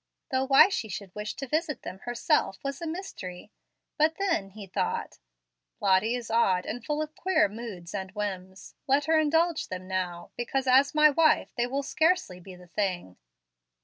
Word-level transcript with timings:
Though 0.31 0.45
why 0.47 0.69
she 0.69 0.89
should 0.89 1.13
wish 1.13 1.35
to 1.35 1.47
visit 1.47 1.83
them 1.83 1.99
herself 2.05 2.57
was 2.63 2.81
a 2.81 2.87
mystery. 2.87 3.51
But 3.99 4.15
then, 4.17 4.49
he 4.49 4.65
thought, 4.65 5.19
"Lottie 5.79 6.15
is 6.15 6.31
odd 6.31 6.65
and 6.65 6.83
full 6.83 7.03
of 7.03 7.15
queer 7.15 7.47
moods 7.47 7.93
and 7.93 8.09
whims. 8.13 8.73
Let 8.87 9.05
her 9.05 9.19
indulge 9.19 9.67
them 9.67 9.87
now, 9.87 10.31
because, 10.35 10.65
as 10.65 10.95
my 10.95 11.11
wife, 11.11 11.53
they 11.55 11.67
will 11.67 11.83
scarcely 11.83 12.39
be 12.39 12.55
the 12.55 12.65
thing." 12.65 13.17